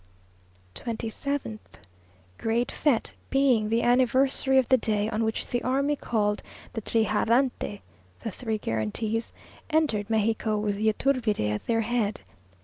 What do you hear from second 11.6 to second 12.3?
their head.